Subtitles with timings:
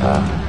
[0.00, 0.39] uh,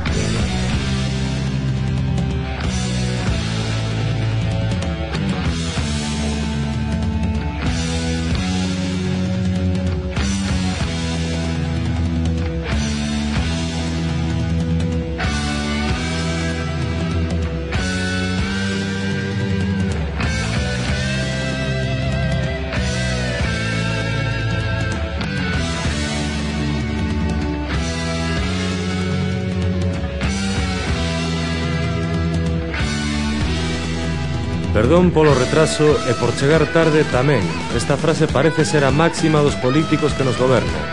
[34.91, 37.39] Perdón polo retraso e por chegar tarde tamén.
[37.71, 40.83] Esta frase parece ser a máxima dos políticos que nos gobernan.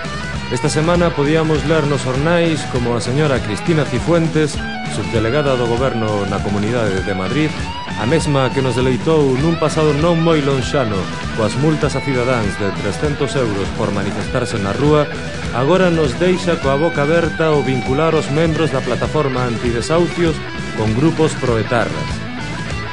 [0.54, 4.54] Esta semana podíamos ler nos ornais como a señora Cristina Cifuentes,
[4.94, 7.50] subdelegada do goberno na Comunidade de Madrid,
[7.98, 11.02] a mesma que nos deleitou nun pasado non moi lonxano
[11.34, 15.10] coas multas a cidadáns de 300 euros por manifestarse na rúa,
[15.58, 20.38] agora nos deixa coa boca aberta o vincular os membros da plataforma antidesahucios
[20.78, 22.17] con grupos proetarras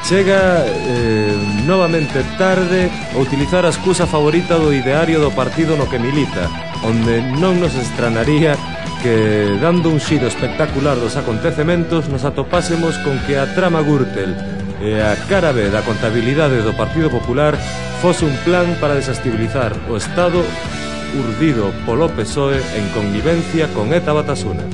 [0.08, 5.98] chega eh, novamente tarde a utilizar a excusa favorita do ideario do partido no que
[5.98, 6.46] milita,
[6.86, 8.54] onde non nos estranaría
[9.02, 14.38] que, dando un xiro espectacular dos acontecementos, nos atopásemos con que a trama Gürtel
[14.78, 17.58] e a cara B da contabilidade do Partido Popular
[17.98, 20.46] fose un plan para desestabilizar o Estado
[21.18, 24.70] urdido polo PSOE en connivencia con ETA Batasuna.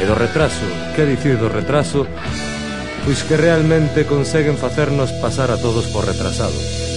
[0.00, 0.64] E do retraso,
[0.96, 2.08] que dicir do retraso,
[3.04, 6.90] pois que realmente conseguen facernos pasar a todos por retrasados.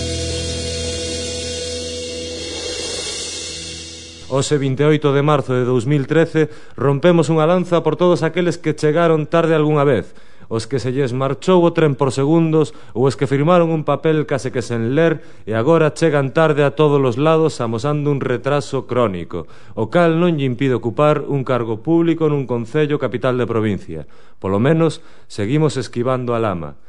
[4.34, 9.54] Ose 28 de marzo de 2013 rompemos unha lanza por todos aqueles que chegaron tarde
[9.54, 10.18] algunha vez,
[10.50, 14.26] os que se lles marchou o tren por segundos ou os que firmaron un papel
[14.26, 18.88] case que sen ler e agora chegan tarde a todos os lados amosando un retraso
[18.90, 19.46] crónico,
[19.78, 24.08] o cal non lle impide ocupar un cargo público nun concello capital de provincia.
[24.42, 25.00] Polo menos,
[25.32, 26.80] seguimos esquivando a lama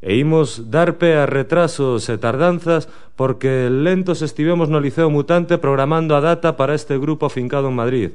[0.00, 2.86] e imos dar pé a retrasos e tardanzas
[3.18, 8.10] porque lentos estivemos no Liceo Mutante programando a data para este grupo afincado en Madrid.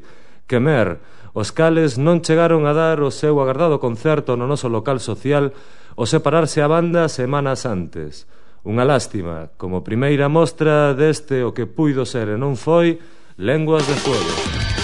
[0.48, 5.02] Que mer, os cales non chegaron a dar o seu agardado concerto no noso local
[5.02, 5.50] social
[5.98, 8.30] ao separarse a banda semanas antes.
[8.64, 13.02] Unha lástima, como primeira mostra deste o que puido ser e non foi
[13.36, 14.83] Lenguas de Fuego.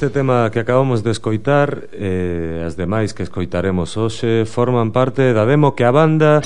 [0.00, 5.36] Este tema que acabamos de escoitar e eh, as demais que escoitaremos hoxe forman parte
[5.36, 6.40] da demo que a banda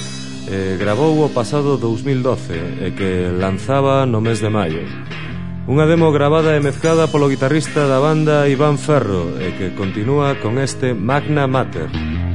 [0.50, 4.82] eh, grabou o pasado 2012 e que lanzaba no mes de maio.
[5.70, 10.58] Unha demo grabada e mezclada polo guitarrista da banda Iván Ferro e que continúa con
[10.58, 11.94] este Magna Mater.
[11.94, 12.33] Magna Mater.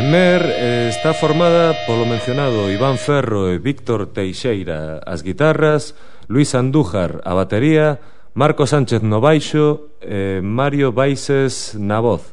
[0.00, 5.92] Quemer eh, está formada polo mencionado Iván Ferro e Víctor Teixeira as guitarras,
[6.24, 8.00] Luis Andújar a batería,
[8.32, 12.32] Marco Sánchez no baixo e eh, Mario Baises na voz.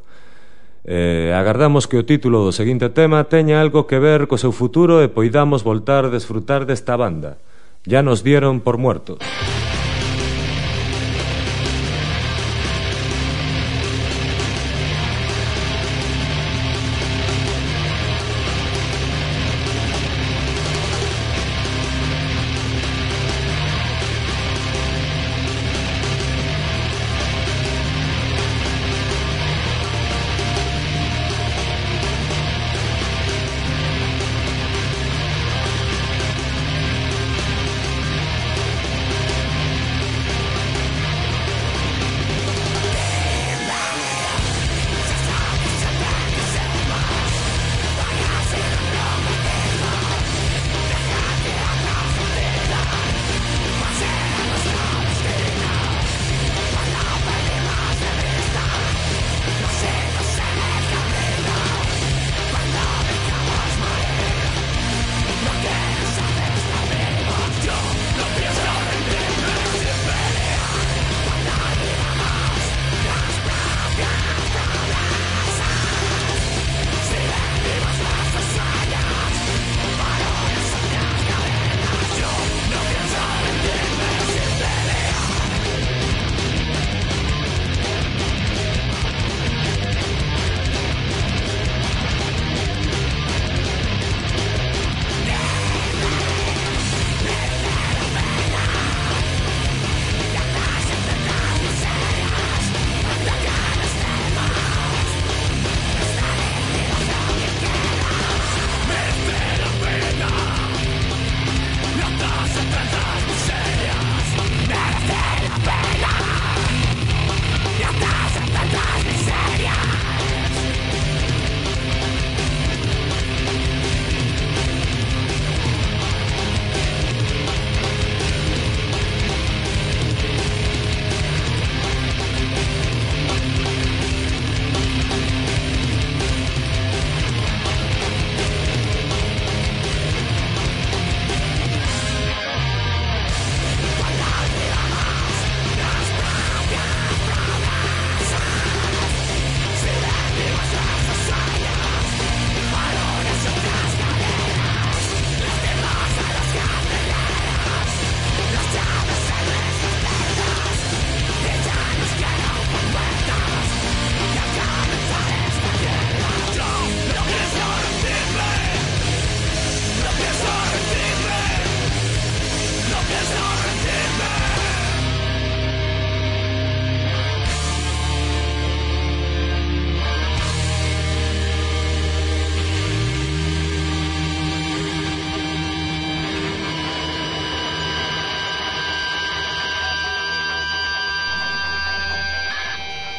[0.87, 5.03] Eh, agardamos que o título do seguinte tema teña algo que ver co seu futuro
[5.03, 7.35] e poidamos voltar a desfrutar desta banda.
[7.83, 9.19] Ya nos dieron por muertos.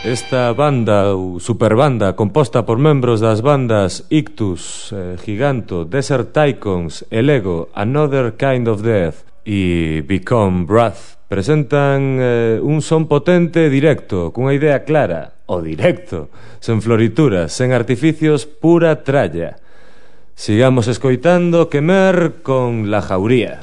[0.09, 7.69] Esta banda ou superbanda composta por membros das bandas Ictus, eh, Giganto, Desert Tycons, Elego,
[7.77, 14.57] Another Kind of Death e Become Breath presentan eh, un son potente e directo, cunha
[14.57, 19.61] idea clara, o directo, sen florituras, sen artificios, pura tralla.
[20.33, 23.61] Sigamos escoitando Quemer con La Jauría.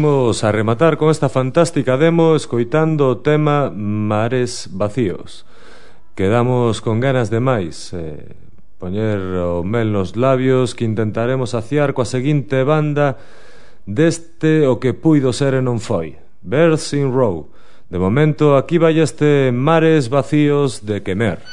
[0.00, 5.44] Imos a rematar con esta fantástica demo escoitando o tema Mares Vacíos.
[6.16, 8.32] Quedamos con ganas de máis, eh,
[8.80, 13.20] poñer o mel nos labios que intentaremos saciar coa seguinte banda
[13.84, 17.52] deste o que puido ser e non foi, Birds in Row.
[17.92, 21.44] De momento, aquí vai este Mares Vacíos de Quemer.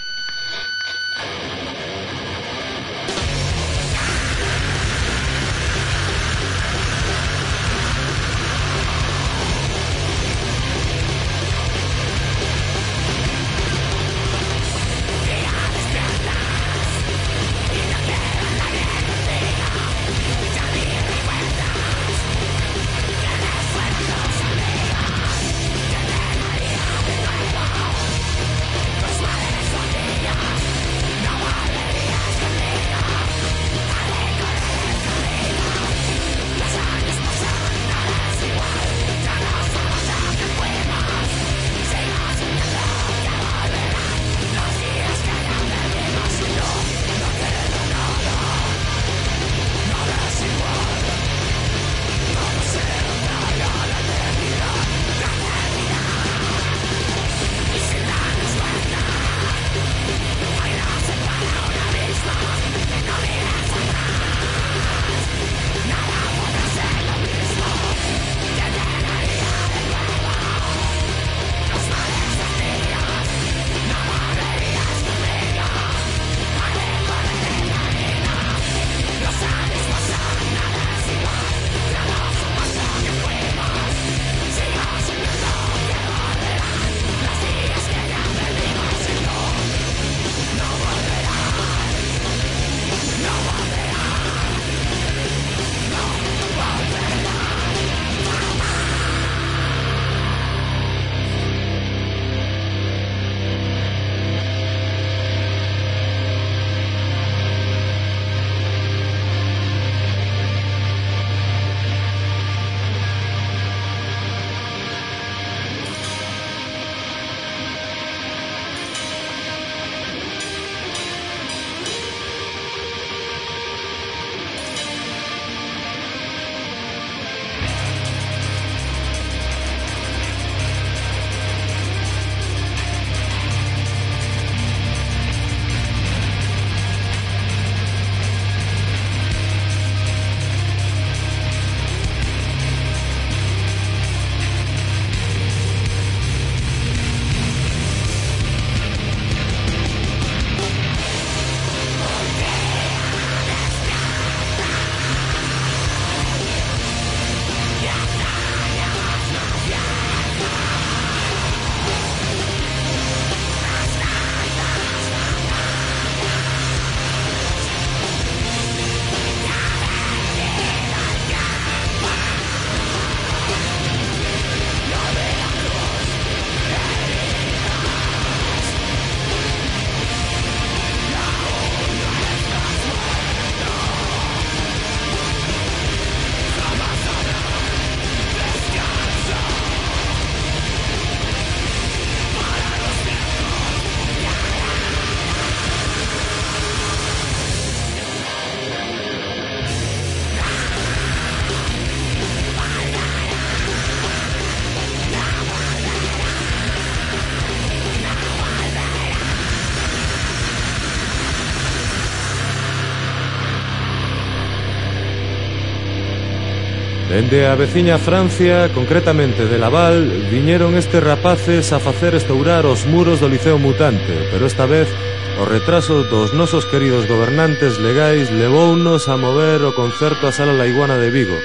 [217.09, 223.23] Dende a veciña Francia, concretamente de Laval, viñeron estes rapaces a facer estourar os muros
[223.23, 224.91] do Liceo Mutante, pero esta vez
[225.39, 230.99] o retraso dos nosos queridos gobernantes legais levounos a mover o concerto a Sala Laiguana
[230.99, 231.39] de Vigo,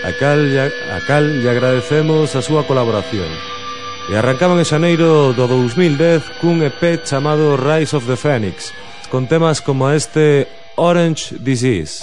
[0.00, 3.28] a cal, a cal lle agradecemos a súa colaboración.
[4.08, 8.72] E arrancaban en xaneiro do 2010 cun EP chamado Rise of the Phoenix,
[9.12, 10.48] con temas como este
[10.80, 12.00] Orange Disease.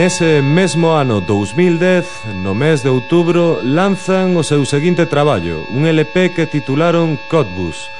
[0.00, 6.32] Nese mesmo ano 2010, no mes de outubro, lanzan o seu seguinte traballo, un LP
[6.32, 7.92] que titularon Codbus,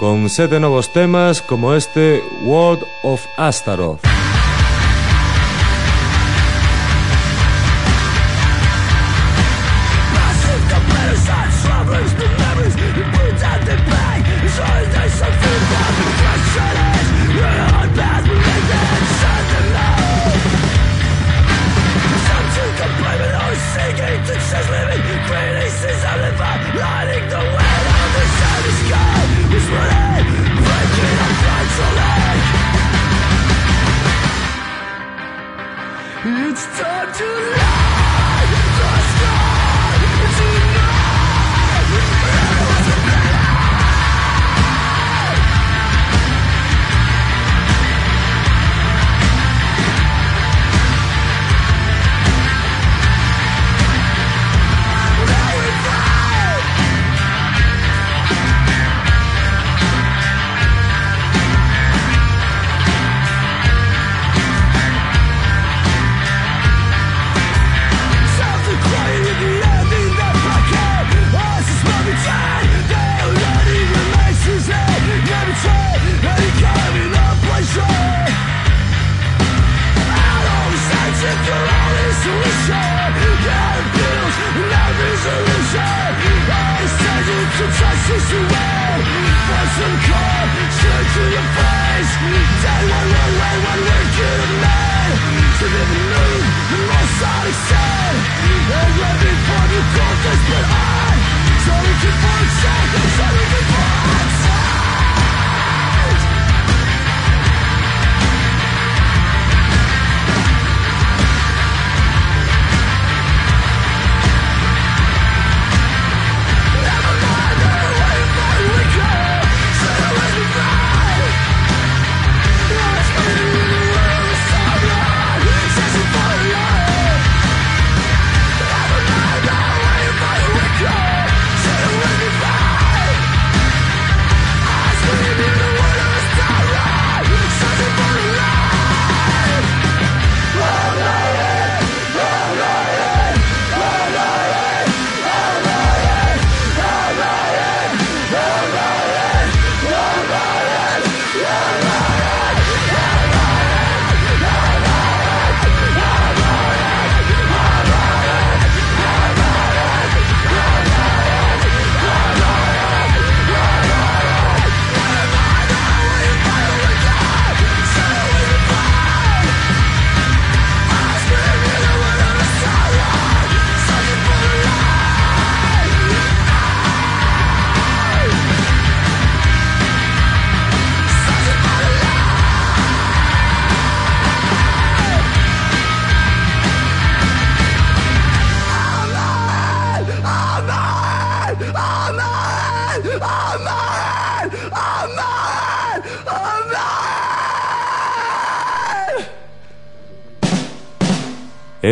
[0.00, 4.15] con sete novos temas como este World of Astaroth.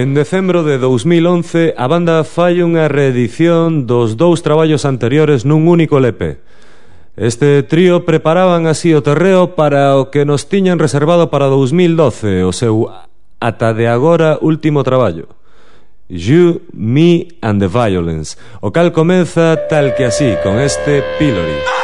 [0.05, 5.97] En decembro de 2011 a banda fai unha reedición dos dous traballos anteriores nun único
[5.97, 6.45] LP.
[7.17, 12.53] Este trío preparaban así o terreo para o que nos tiñan reservado para 2012, o
[12.53, 12.93] seu
[13.40, 15.33] ata de agora último traballo.
[16.12, 21.84] You, Me and the Violence, o cal comeza tal que así, con este Pillory.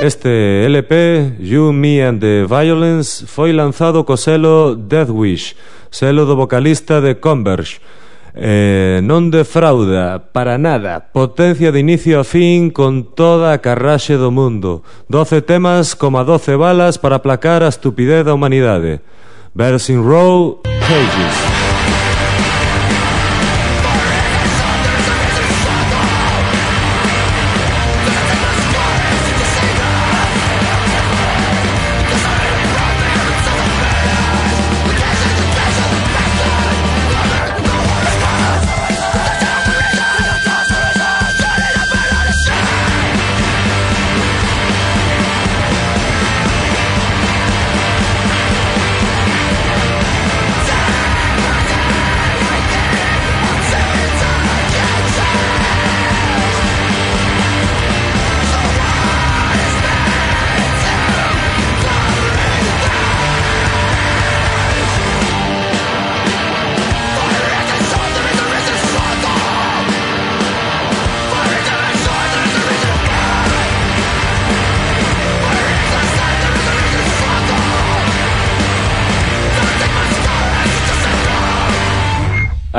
[0.00, 5.54] Este LP, You, Me and the Violence, foi lanzado co selo Death Wish,
[5.90, 7.84] selo do vocalista de Converge.
[8.32, 14.32] Eh, non defrauda, para nada, potencia de inicio a fin con toda a carraxe do
[14.32, 14.80] mundo.
[15.04, 19.04] Doce temas como a doce balas para aplacar a estupidez da humanidade.
[19.52, 21.59] Verse in Row, Pages.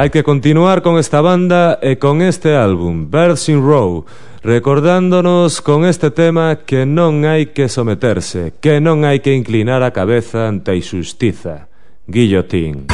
[0.02, 4.04] Hai que continuar con esta banda e con este álbum, Birds in Row,
[4.42, 9.94] recordándonos con este tema que non hai que someterse, que non hai que inclinar a
[9.94, 11.70] cabeza ante a injustiza.
[12.10, 12.90] Guillotín.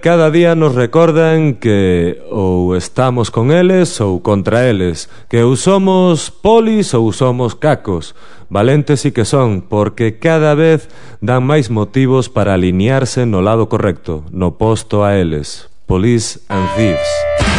[0.00, 6.32] cada día nos recordan que ou estamos con eles ou contra eles, que ou somos
[6.32, 8.16] polis ou somos cacos.
[8.48, 10.90] Valentes sí que son, porque cada vez
[11.22, 15.70] dan máis motivos para alinearse no lado correcto, no posto a eles.
[15.86, 17.49] Police and Thieves.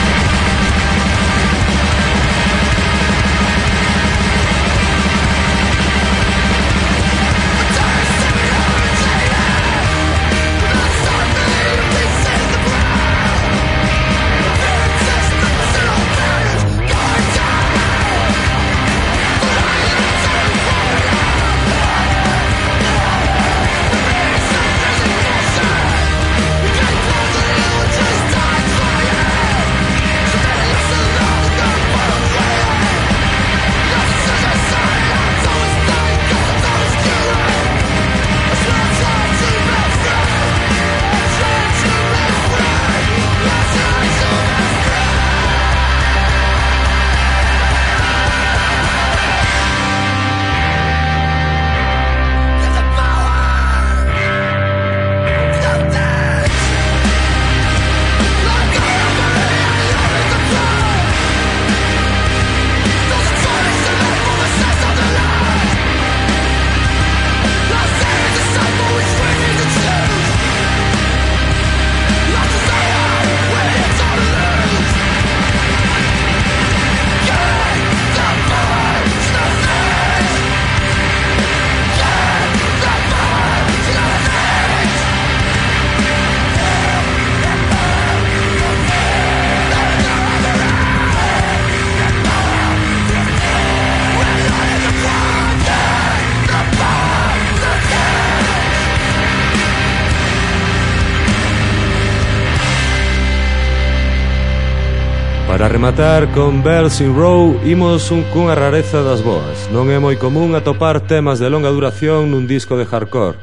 [105.62, 109.70] Para rematar con Bells in Row imos un cunha rareza das boas.
[109.70, 113.38] Non é moi común atopar temas de longa duración nun disco de hardcore.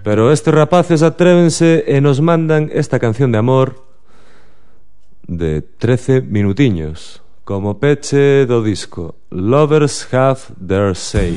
[0.00, 3.76] Pero estes rapaces atrévense e nos mandan esta canción de amor
[5.28, 11.36] de 13 minutiños Como peche do disco Lovers Have Their Say.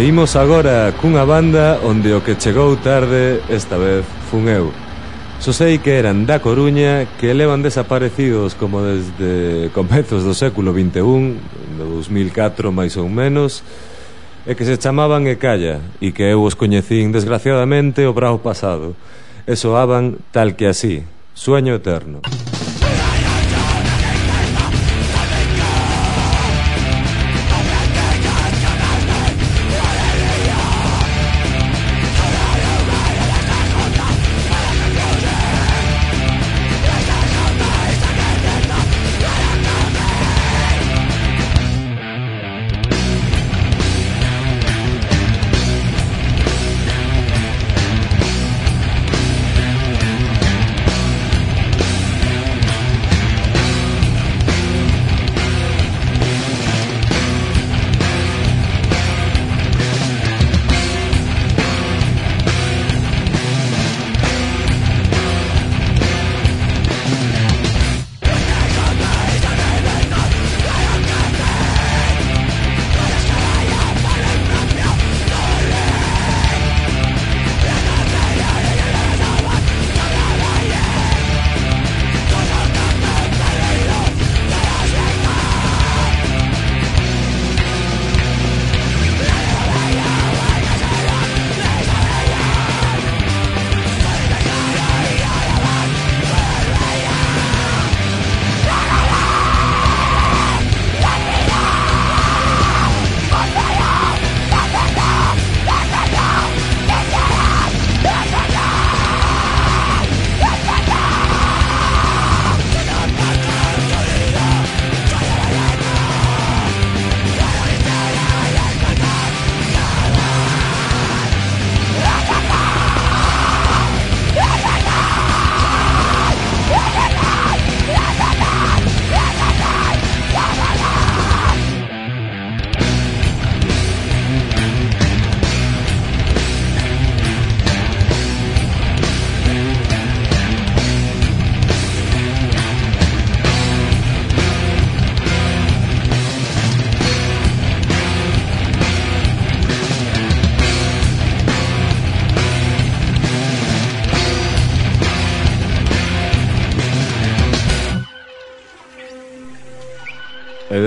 [0.00, 4.00] E imos agora cunha banda onde o que chegou tarde, esta vez,
[4.32, 4.72] fun eu.
[5.44, 11.36] Só sei que eran da Coruña que levan desaparecidos como desde comezos do século XXI,
[11.76, 13.60] 2004 máis ou menos,
[14.48, 18.96] e que se chamaban Ecalla, e que eu os coñecín desgraciadamente o brao pasado,
[19.44, 21.04] e soaban tal que así,
[21.36, 22.24] Sueño Eterno.
[22.24, 22.49] Sueño Eterno.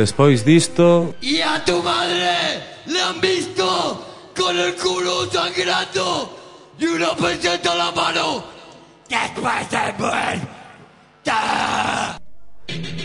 [0.04, 1.16] Despois disto...
[1.22, 2.36] ¡Y a tu madre!
[2.88, 4.06] ¡Le han visto!
[4.36, 6.38] ¡Con el culo sangrando!
[6.78, 8.44] ¡Y una peseta en la mano!
[9.08, 11.40] ¡Después de muerta!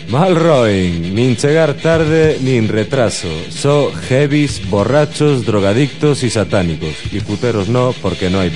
[0.08, 7.94] Malroin, nin chegar tarde nin retraso Só heavies, borrachos, drogadictos y satánicos Y puteros no,
[8.00, 8.50] porque no hai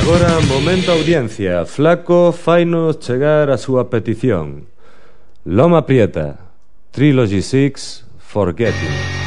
[0.00, 1.64] Agora, momento audiencia.
[1.64, 4.66] Flaco fainos chegar a súa petición.
[5.44, 6.38] Loma Prieta,
[6.90, 9.23] Trilogy 6, Forgetting.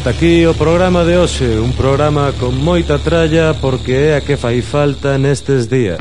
[0.00, 4.40] ata aquí o programa de hoxe, un programa con moita tralla porque é a que
[4.40, 6.00] fai falta nestes días.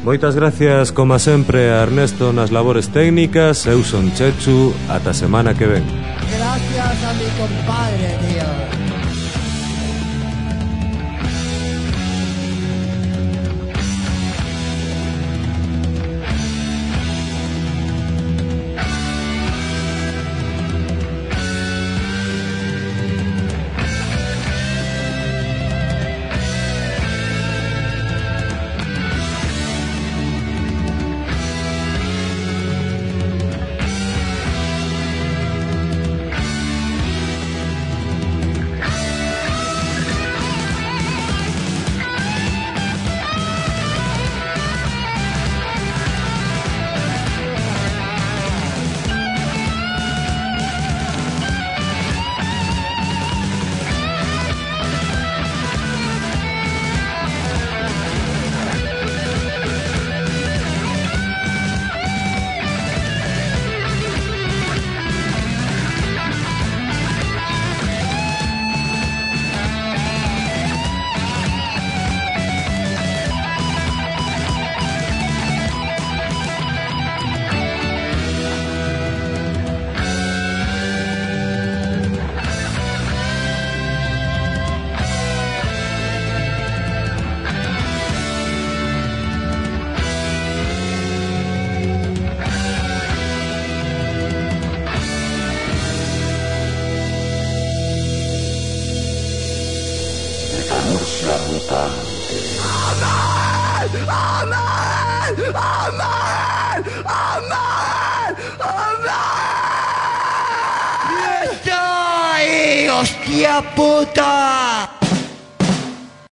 [0.00, 5.68] Moitas gracias, como sempre, a Ernesto nas labores técnicas, eu son Chechu, ata semana que
[5.68, 5.84] ven.
[6.32, 8.67] Gracias a mi compadre, tío.